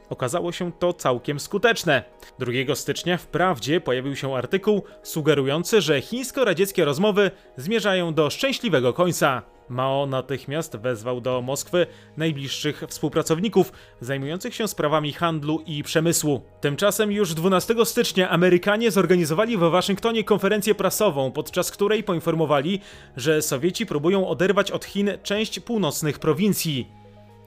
Okazało 0.10 0.52
się 0.52 0.72
to 0.72 0.94
całkiem 0.94 1.40
skuteczne. 1.40 2.04
2 2.40 2.76
stycznia 2.76 3.18
wprawdzie 3.18 3.82
pojawił 3.82 4.16
się 4.16 4.36
artykuł 4.36 4.84
sugerujący, 5.04 5.82
że 5.82 6.02
chińsko-radzieckie 6.02 6.86
rozmowy 6.86 7.32
zmierzają 7.58 8.14
do 8.14 8.30
szczęśliwego 8.30 8.94
końca. 8.94 9.42
Mao 9.70 10.06
natychmiast 10.06 10.78
wezwał 10.78 11.22
do 11.22 11.42
Moskwy 11.42 11.88
najbliższych 12.18 12.84
współpracowników 12.88 13.72
zajmujących 14.02 14.56
się 14.56 14.68
sprawami 14.68 15.14
handlu 15.14 15.64
i 15.66 15.84
przemysłu. 15.84 16.42
Tymczasem 16.62 17.12
już 17.12 17.34
12 17.34 17.76
stycznia 17.86 18.30
Amerykanie 18.30 18.92
zorganizowali 18.92 19.58
w 19.58 19.60
Waszyngtonie 19.60 20.24
konferencję 20.24 20.76
prasową, 20.76 21.32
podczas 21.32 21.72
której 21.72 22.04
poinformowali, 22.04 22.80
że 23.18 23.42
Sowieci 23.42 23.86
próbują 23.86 24.28
oderwać 24.28 24.72
od 24.72 24.86
Chin 24.86 25.12
część 25.24 25.60
północnych 25.60 26.20
prowincji. 26.20 26.99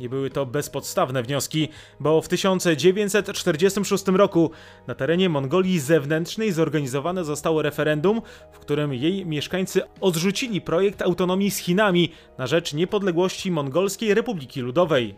Nie 0.02 0.08
były 0.08 0.30
to 0.30 0.46
bezpodstawne 0.46 1.22
wnioski, 1.22 1.68
bo 2.00 2.22
w 2.22 2.28
1946 2.28 4.06
roku 4.06 4.50
na 4.86 4.94
terenie 4.94 5.28
Mongolii 5.28 5.80
Zewnętrznej 5.80 6.52
zorganizowane 6.52 7.24
zostało 7.24 7.62
referendum, 7.62 8.22
w 8.52 8.58
którym 8.58 8.94
jej 8.94 9.26
mieszkańcy 9.26 9.82
odrzucili 10.00 10.60
projekt 10.60 11.02
autonomii 11.02 11.50
z 11.50 11.58
Chinami 11.58 12.12
na 12.38 12.46
rzecz 12.46 12.74
niepodległości 12.74 13.50
Mongolskiej 13.50 14.14
Republiki 14.14 14.60
Ludowej. 14.60 15.14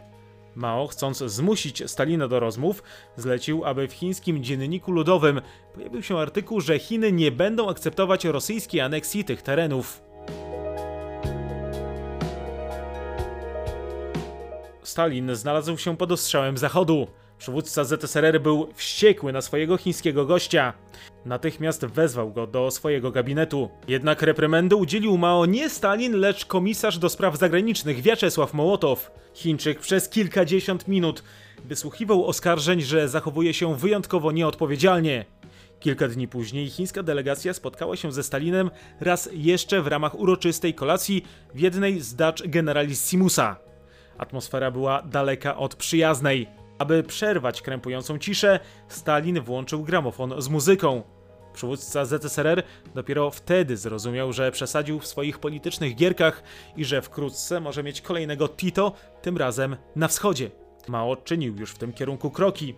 Mao, 0.54 0.86
chcąc 0.86 1.18
zmusić 1.18 1.90
Stalina 1.90 2.28
do 2.28 2.40
rozmów, 2.40 2.82
zlecił, 3.16 3.64
aby 3.64 3.88
w 3.88 3.92
chińskim 3.92 4.44
dzienniku 4.44 4.92
ludowym 4.92 5.40
pojawił 5.74 6.02
się 6.02 6.18
artykuł, 6.18 6.60
że 6.60 6.78
Chiny 6.78 7.12
nie 7.12 7.32
będą 7.32 7.68
akceptować 7.70 8.24
rosyjskiej 8.24 8.80
aneksji 8.80 9.24
tych 9.24 9.42
terenów. 9.42 10.13
Stalin 14.84 15.34
znalazł 15.34 15.76
się 15.76 15.96
pod 15.96 16.12
ostrzałem 16.12 16.58
Zachodu. 16.58 17.06
Przywódca 17.38 17.84
ZSRR 17.84 18.40
był 18.40 18.68
wściekły 18.74 19.32
na 19.32 19.42
swojego 19.42 19.76
chińskiego 19.76 20.26
gościa. 20.26 20.72
Natychmiast 21.24 21.86
wezwał 21.86 22.32
go 22.32 22.46
do 22.46 22.70
swojego 22.70 23.10
gabinetu. 23.10 23.70
Jednak 23.88 24.22
reprymendy 24.22 24.76
udzielił 24.76 25.18
Mao 25.18 25.46
nie 25.46 25.70
Stalin, 25.70 26.16
lecz 26.16 26.46
komisarz 26.46 26.98
do 26.98 27.08
spraw 27.08 27.38
zagranicznych 27.38 28.02
Wiaczesław 28.02 28.54
Mołotow. 28.54 29.10
Chińczyk 29.34 29.80
przez 29.80 30.08
kilkadziesiąt 30.08 30.88
minut 30.88 31.22
wysłuchiwał 31.64 32.26
oskarżeń, 32.26 32.80
że 32.80 33.08
zachowuje 33.08 33.54
się 33.54 33.76
wyjątkowo 33.76 34.32
nieodpowiedzialnie. 34.32 35.24
Kilka 35.80 36.08
dni 36.08 36.28
później 36.28 36.70
chińska 36.70 37.02
delegacja 37.02 37.54
spotkała 37.54 37.96
się 37.96 38.12
ze 38.12 38.22
Stalinem 38.22 38.70
raz 39.00 39.28
jeszcze 39.32 39.82
w 39.82 39.86
ramach 39.86 40.18
uroczystej 40.18 40.74
kolacji 40.74 41.24
w 41.54 41.60
jednej 41.60 42.00
z 42.00 42.14
dacz 42.14 42.42
generalissimusa. 42.46 43.56
Atmosfera 44.18 44.70
była 44.70 45.02
daleka 45.02 45.56
od 45.56 45.74
przyjaznej. 45.74 46.48
Aby 46.78 47.02
przerwać 47.02 47.62
krępującą 47.62 48.18
ciszę, 48.18 48.60
Stalin 48.88 49.40
włączył 49.40 49.82
gramofon 49.82 50.42
z 50.42 50.48
muzyką. 50.48 51.02
Przywódca 51.52 52.04
ZSRR 52.04 52.62
dopiero 52.94 53.30
wtedy 53.30 53.76
zrozumiał, 53.76 54.32
że 54.32 54.52
przesadził 54.52 55.00
w 55.00 55.06
swoich 55.06 55.38
politycznych 55.38 55.96
gierkach 55.96 56.42
i 56.76 56.84
że 56.84 57.02
wkrótce 57.02 57.60
może 57.60 57.82
mieć 57.82 58.00
kolejnego 58.00 58.48
Tito, 58.48 58.92
tym 59.22 59.36
razem 59.36 59.76
na 59.96 60.08
wschodzie. 60.08 60.50
Mao 60.88 61.16
czynił 61.16 61.56
już 61.56 61.70
w 61.70 61.78
tym 61.78 61.92
kierunku 61.92 62.30
kroki. 62.30 62.74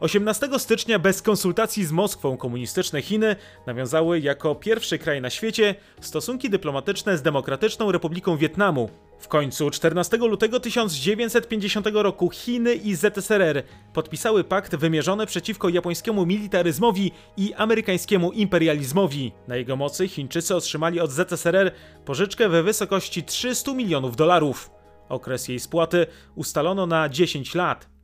18 0.00 0.48
stycznia 0.58 0.98
bez 0.98 1.22
konsultacji 1.22 1.84
z 1.84 1.92
Moskwą 1.92 2.36
komunistyczne 2.36 3.02
Chiny 3.02 3.36
nawiązały 3.66 4.20
jako 4.20 4.54
pierwszy 4.54 4.98
kraj 4.98 5.20
na 5.20 5.30
świecie 5.30 5.74
stosunki 6.00 6.50
dyplomatyczne 6.50 7.18
z 7.18 7.22
Demokratyczną 7.22 7.92
Republiką 7.92 8.36
Wietnamu. 8.36 8.90
W 9.18 9.28
końcu 9.28 9.70
14 9.70 10.16
lutego 10.16 10.60
1950 10.60 11.86
roku 11.92 12.30
Chiny 12.30 12.74
i 12.74 12.94
ZSRR 12.94 13.62
podpisały 13.92 14.44
pakt 14.44 14.76
wymierzony 14.76 15.26
przeciwko 15.26 15.68
japońskiemu 15.68 16.26
militaryzmowi 16.26 17.12
i 17.36 17.54
amerykańskiemu 17.54 18.32
imperializmowi. 18.32 19.32
Na 19.48 19.56
jego 19.56 19.76
mocy 19.76 20.08
Chińczycy 20.08 20.56
otrzymali 20.56 21.00
od 21.00 21.10
ZSRR 21.10 21.72
pożyczkę 22.04 22.48
we 22.48 22.62
wysokości 22.62 23.22
300 23.22 23.74
milionów 23.74 24.16
dolarów. 24.16 24.70
Okres 25.08 25.48
jej 25.48 25.60
spłaty 25.60 26.06
ustalono 26.34 26.86
na 26.86 27.08
10 27.08 27.54
lat. 27.54 27.99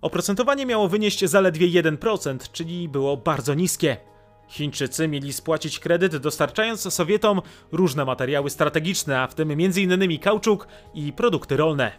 Oprocentowanie 0.00 0.66
miało 0.66 0.88
wynieść 0.88 1.24
zaledwie 1.24 1.82
1%, 1.82 2.52
czyli 2.52 2.88
było 2.88 3.16
bardzo 3.16 3.54
niskie. 3.54 3.96
Chińczycy 4.48 5.08
mieli 5.08 5.32
spłacić 5.32 5.78
kredyt 5.78 6.16
dostarczając 6.16 6.94
Sowietom 6.94 7.42
różne 7.72 8.04
materiały 8.04 8.50
strategiczne, 8.50 9.20
a 9.20 9.26
w 9.26 9.34
tym 9.34 9.50
m.in. 9.50 10.18
kauczuk 10.18 10.68
i 10.94 11.12
produkty 11.12 11.56
rolne. 11.56 11.92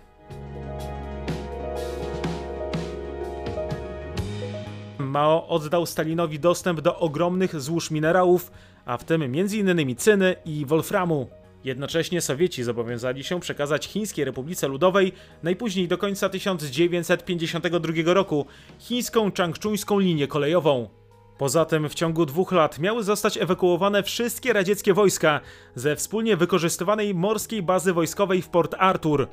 Mao 4.98 5.48
oddał 5.48 5.86
Stalinowi 5.86 6.39
dostęp 6.39 6.82
do 6.82 7.00
ogromnych 7.00 7.62
złóż 7.62 7.91
minerałów, 7.91 8.51
a 8.86 8.98
w 8.98 9.03
tym 9.03 9.22
m.in. 9.22 9.96
cyny 9.96 10.36
i 10.46 10.65
wolframu. 10.65 11.38
Jednocześnie 11.63 12.22
Sowieci 12.22 12.63
zobowiązali 12.63 13.24
się 13.24 13.39
przekazać 13.39 13.88
Chińskiej 13.88 14.25
Republice 14.25 14.68
Ludowej 14.68 15.13
najpóźniej 15.44 15.88
do 15.88 15.98
końca 15.98 16.30
1952 16.30 18.13
roku 18.13 18.46
chińską 18.80 19.32
czangczuńską 19.32 20.00
linię 20.00 20.28
kolejową. 20.28 20.89
Poza 21.38 21.66
tym 21.66 21.89
w 21.89 21.94
ciągu 21.96 22.25
dwóch 22.25 22.51
lat 22.51 22.80
miały 22.80 23.04
zostać 23.04 23.38
ewakuowane 23.38 24.04
wszystkie 24.04 24.54
radzieckie 24.54 24.94
wojska 24.94 25.42
ze 25.75 25.96
wspólnie 25.96 26.38
wykorzystywanej 26.38 27.16
morskiej 27.16 27.63
bazy 27.63 27.94
wojskowej 27.94 28.42
w 28.42 28.50
Port 28.50 28.75
Arthur. 28.78 29.28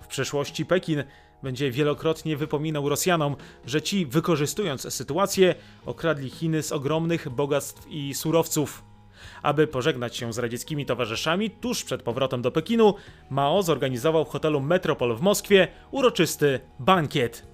W 0.00 0.06
przyszłości 0.06 0.66
Pekin 0.66 1.04
będzie 1.42 1.70
wielokrotnie 1.70 2.36
wypominał 2.36 2.88
Rosjanom, 2.88 3.36
że 3.66 3.82
ci, 3.82 4.06
wykorzystując 4.06 4.94
sytuację, 4.94 5.54
okradli 5.86 6.30
Chiny 6.30 6.62
z 6.62 6.72
ogromnych 6.72 7.28
bogactw 7.28 7.86
i 7.88 8.14
surowców. 8.14 8.87
Aby 9.42 9.66
pożegnać 9.66 10.16
się 10.16 10.32
z 10.32 10.38
radzieckimi 10.38 10.86
towarzyszami 10.86 11.50
tuż 11.50 11.84
przed 11.84 12.02
powrotem 12.02 12.42
do 12.42 12.50
Pekinu, 12.50 12.94
Mao 13.30 13.62
zorganizował 13.62 14.24
w 14.24 14.28
hotelu 14.28 14.60
Metropol 14.60 15.16
w 15.16 15.20
Moskwie 15.20 15.68
uroczysty 15.90 16.60
bankiet. 16.78 17.46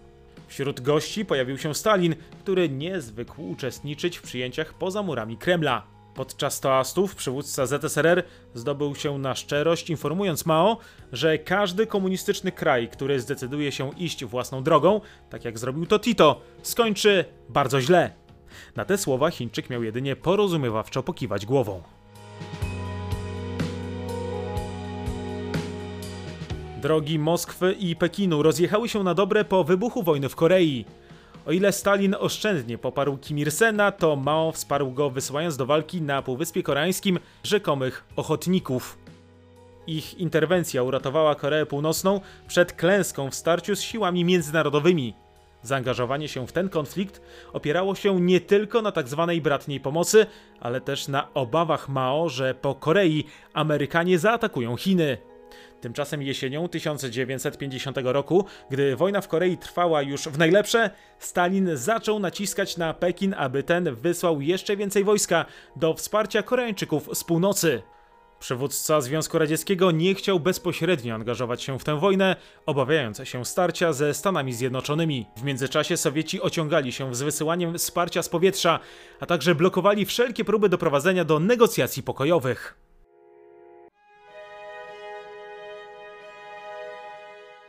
Wśród 0.49 0.81
gości 0.81 1.25
pojawił 1.25 1.59
się 1.59 1.75
Stalin, 1.75 2.15
który 2.41 2.69
nie 2.69 3.01
zwykł 3.01 3.43
uczestniczyć 3.43 4.17
w 4.19 4.23
przyjęciach 4.23 4.75
poza 4.75 5.03
murami 5.03 5.37
Kremla. 5.37 5.83
Podczas 6.15 6.61
toastów 6.61 7.15
przywódca 7.15 7.67
ZSRR 7.67 8.23
zdobył 8.55 8.95
się 8.95 9.19
na 9.19 9.35
szczerość, 9.35 9.91
informując 9.91 10.47
Mao, 10.47 10.79
że 11.13 11.39
każdy 11.39 11.87
komunistyczny 11.87 12.53
kraj, 12.53 12.89
który 12.89 13.21
zdecyduje 13.21 13.73
się 13.73 13.91
iść 13.99 14.25
własną 14.25 14.63
drogą, 14.63 15.01
tak 15.31 15.45
jak 15.45 15.59
zrobił 15.59 15.87
to 15.87 15.99
Tito, 15.99 16.41
skończy 16.63 17.25
bardzo 17.49 17.81
źle. 17.81 18.24
Na 18.77 18.85
te 18.85 18.99
słowa 18.99 19.31
Chińczyk 19.31 19.71
miał 19.71 19.83
jedynie 19.83 20.17
porozumiewawczo 20.17 21.03
pokiwać 21.03 21.47
głową. 21.47 21.83
Drogi 26.83 27.19
Moskwy 27.19 27.73
i 27.73 27.97
Pekinu 27.97 28.43
rozjechały 28.43 28.89
się 28.89 29.03
na 29.03 29.15
dobre 29.15 29.45
po 29.45 29.65
wybuchu 29.65 30.03
wojny 30.03 30.29
w 30.29 30.37
Korei. 30.37 30.85
O 31.47 31.53
ile 31.53 31.73
Stalin 31.73 32.17
oszczędnie 32.19 32.79
poparł 32.79 33.17
Kim 33.17 33.39
Il-sena, 33.39 33.93
to 33.93 34.17
Mao 34.17 34.53
wsparł 34.53 34.93
go 34.93 35.11
wysyłając 35.11 35.57
do 35.57 35.67
walki 35.67 36.03
na 36.03 36.23
Półwyspie 36.23 36.63
Koreańskim 36.63 37.19
rzekomych 37.43 38.05
ochotników. 38.17 38.99
Ich 39.87 40.19
interwencja 40.19 40.83
uratowała 40.83 41.35
Koreę 41.35 41.67
Północną 41.67 42.21
przed 42.49 42.73
klęską 42.73 43.31
w 43.31 43.35
starciu 43.35 43.77
z 43.77 43.83
siłami 43.83 44.25
międzynarodowymi. 44.25 45.15
Zaangażowanie 45.65 46.29
się 46.29 46.47
w 46.47 46.53
ten 46.53 46.69
konflikt 46.69 47.21
opierało 47.53 47.95
się 47.95 48.21
nie 48.21 48.41
tylko 48.41 48.83
na 48.83 48.93
tzw. 48.93 49.25
Tak 49.29 49.43
bratniej 49.43 49.81
pomocy, 49.81 50.27
ale 50.61 50.81
też 50.81 51.09
na 51.09 51.35
obawach 51.35 51.89
Mao, 51.89 52.29
że 52.29 52.55
po 52.55 52.75
Korei 52.75 53.25
Amerykanie 53.53 54.19
zaatakują 54.19 54.77
Chiny. 54.77 55.19
Tymczasem 55.81 56.23
jesienią 56.23 56.69
1950 56.69 57.99
roku, 58.03 58.45
gdy 58.71 58.97
wojna 58.97 59.21
w 59.21 59.29
Korei 59.29 59.59
trwała 59.59 60.03
już 60.03 60.23
w 60.23 60.39
najlepsze, 60.39 60.91
Stalin 61.19 61.77
zaczął 61.77 62.19
naciskać 62.19 62.77
na 62.77 62.95
Pekin, 62.95 63.35
aby 63.39 63.63
ten 63.63 63.95
wysłał 63.95 64.41
jeszcze 64.41 64.77
więcej 64.77 65.05
wojska 65.05 65.45
do 65.77 65.95
wsparcia 65.95 66.43
Koreańczyków 66.43 67.09
z 67.13 67.25
północy. 67.25 67.83
Przywódca 68.45 69.01
Związku 69.01 69.39
Radzieckiego 69.39 69.91
nie 69.91 70.15
chciał 70.15 70.41
bezpośrednio 70.41 71.15
angażować 71.15 71.63
się 71.63 71.79
w 71.79 71.85
tę 71.85 71.99
wojnę, 71.99 72.37
obawiając 72.67 73.21
się 73.25 73.45
starcia 73.45 73.93
ze 73.93 74.15
Stanami 74.15 74.53
Zjednoczonymi. 74.53 75.27
W 75.37 75.43
międzyczasie 75.43 75.97
Sowieci 75.97 76.43
ociągali 76.43 76.93
się 76.93 77.15
z 77.15 77.23
wysyłaniem 77.23 77.79
wsparcia 77.79 78.23
z 78.23 78.29
powietrza, 78.29 78.81
a 79.21 79.27
także 79.27 79.55
blokowali 79.55 80.07
wszelkie 80.07 80.45
próby 80.45 80.69
doprowadzenia 80.69 81.25
do 81.25 81.41
negocjacji 81.41 82.03
pokojowych. 82.03 82.77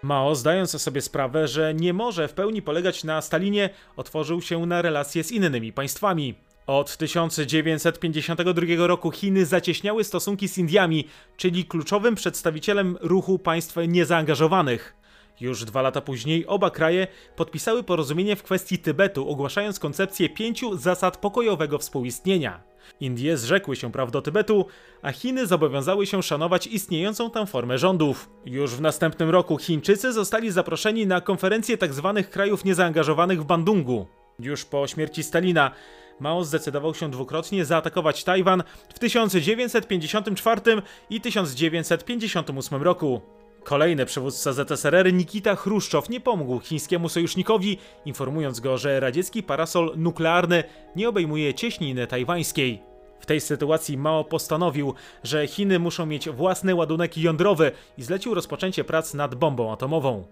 Mao, 0.03 0.35
zdając 0.35 0.81
sobie 0.81 1.01
sprawę, 1.01 1.47
że 1.47 1.73
nie 1.73 1.93
może 1.93 2.27
w 2.27 2.33
pełni 2.33 2.61
polegać 2.61 3.03
na 3.03 3.21
Stalinie, 3.21 3.69
otworzył 3.97 4.41
się 4.41 4.65
na 4.65 4.81
relacje 4.81 5.23
z 5.23 5.31
innymi 5.31 5.73
państwami. 5.73 6.35
Od 6.67 6.97
1952 6.97 8.87
roku 8.87 9.11
Chiny 9.11 9.45
zacieśniały 9.45 10.03
stosunki 10.03 10.47
z 10.47 10.57
Indiami, 10.57 11.07
czyli 11.37 11.65
kluczowym 11.65 12.15
przedstawicielem 12.15 12.97
ruchu 13.01 13.39
państw 13.39 13.75
niezaangażowanych. 13.87 14.95
Już 15.41 15.65
dwa 15.65 15.81
lata 15.81 16.01
później 16.01 16.45
oba 16.47 16.69
kraje 16.69 17.07
podpisały 17.35 17.83
porozumienie 17.83 18.35
w 18.35 18.43
kwestii 18.43 18.77
Tybetu, 18.77 19.29
ogłaszając 19.29 19.79
koncepcję 19.79 20.29
pięciu 20.29 20.77
zasad 20.77 21.17
pokojowego 21.17 21.77
współistnienia. 21.77 22.63
Indie 22.99 23.37
zrzekły 23.37 23.75
się 23.75 23.91
praw 23.91 24.11
do 24.11 24.21
Tybetu, 24.21 24.65
a 25.01 25.11
Chiny 25.11 25.47
zobowiązały 25.47 26.05
się 26.05 26.23
szanować 26.23 26.67
istniejącą 26.67 27.31
tam 27.31 27.47
formę 27.47 27.77
rządów. 27.77 28.29
Już 28.45 28.71
w 28.71 28.81
następnym 28.81 29.29
roku 29.29 29.57
Chińczycy 29.57 30.13
zostali 30.13 30.51
zaproszeni 30.51 31.07
na 31.07 31.21
konferencję 31.21 31.77
tzw. 31.77 32.13
Tak 32.15 32.29
krajów 32.29 32.65
niezaangażowanych 32.65 33.41
w 33.41 33.45
Bandungu. 33.45 34.05
Już 34.39 34.65
po 34.65 34.87
śmierci 34.87 35.23
Stalina 35.23 35.71
Mao 36.19 36.43
zdecydował 36.43 36.95
się 36.95 37.11
dwukrotnie 37.11 37.65
zaatakować 37.65 38.23
Tajwan 38.23 38.63
w 38.93 38.99
1954 38.99 40.61
i 41.09 41.21
1958 41.21 42.83
roku. 42.83 43.21
Kolejny 43.63 44.05
przywódca 44.05 44.53
ZSRR 44.53 45.13
Nikita 45.13 45.55
Chruszczow 45.55 46.09
nie 46.09 46.21
pomógł 46.21 46.59
chińskiemu 46.59 47.09
sojusznikowi, 47.09 47.77
informując 48.05 48.59
go, 48.59 48.77
że 48.77 48.99
radziecki 48.99 49.43
parasol 49.43 49.93
nuklearny 49.97 50.63
nie 50.95 51.09
obejmuje 51.09 51.53
cieśniny 51.53 52.07
tajwańskiej. 52.07 52.81
W 53.19 53.25
tej 53.25 53.41
sytuacji 53.41 53.97
Mao 53.97 54.23
postanowił, 54.23 54.93
że 55.23 55.47
Chiny 55.47 55.79
muszą 55.79 56.05
mieć 56.05 56.29
własny 56.29 56.75
ładunek 56.75 57.17
jądrowy 57.17 57.71
i 57.97 58.03
zlecił 58.03 58.33
rozpoczęcie 58.33 58.83
prac 58.83 59.13
nad 59.13 59.35
bombą 59.35 59.71
atomową. 59.71 60.23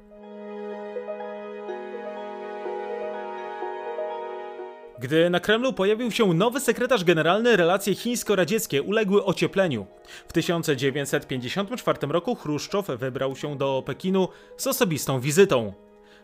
Gdy 5.04 5.30
na 5.30 5.40
Kremlu 5.40 5.74
pojawił 5.74 6.12
się 6.12 6.34
nowy 6.34 6.60
sekretarz 6.60 7.04
generalny, 7.04 7.56
relacje 7.56 7.96
chińsko-radzieckie 7.96 8.82
uległy 8.82 9.26
ociepleniu. 9.26 9.86
W 10.28 10.34
1954 10.34 12.08
roku 12.08 12.36
Chruszczow 12.36 12.88
wybrał 12.88 13.36
się 13.36 13.58
do 13.58 13.84
Pekinu 13.86 14.28
z 14.58 14.68
osobistą 14.68 15.20
wizytą. 15.20 15.74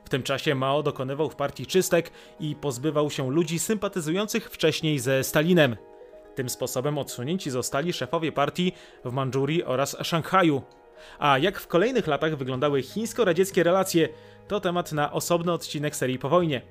W 0.05 0.09
tym 0.09 0.23
czasie 0.23 0.55
Mao 0.55 0.83
dokonywał 0.83 1.29
w 1.29 1.35
partii 1.35 1.65
czystek 1.65 2.11
i 2.39 2.55
pozbywał 2.55 3.09
się 3.09 3.31
ludzi 3.31 3.59
sympatyzujących 3.59 4.49
wcześniej 4.49 4.99
ze 4.99 5.23
Stalinem. 5.23 5.75
Tym 6.35 6.49
sposobem 6.49 6.97
odsunięci 6.97 7.49
zostali 7.49 7.93
szefowie 7.93 8.31
partii 8.31 8.71
w 9.05 9.11
Mandżurii 9.11 9.63
oraz 9.63 9.97
Szanghaju. 10.01 10.61
A 11.19 11.37
jak 11.37 11.59
w 11.59 11.67
kolejnych 11.67 12.07
latach 12.07 12.37
wyglądały 12.37 12.81
chińsko-radzieckie 12.81 13.63
relacje, 13.63 14.09
to 14.47 14.59
temat 14.59 14.91
na 14.91 15.11
osobny 15.11 15.51
odcinek 15.51 15.95
serii 15.95 16.19
po 16.19 16.29
wojnie. 16.29 16.61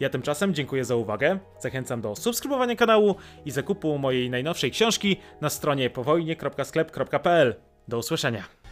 Ja 0.00 0.10
tymczasem 0.10 0.54
dziękuję 0.54 0.84
za 0.84 0.96
uwagę, 0.96 1.38
zachęcam 1.58 2.00
do 2.00 2.16
subskrybowania 2.16 2.76
kanału 2.76 3.14
i 3.44 3.50
zakupu 3.50 3.98
mojej 3.98 4.30
najnowszej 4.30 4.70
książki 4.70 5.16
na 5.40 5.50
stronie 5.50 5.90
powojnie.sklep.pl. 5.90 7.54
Do 7.88 7.98
usłyszenia. 7.98 8.63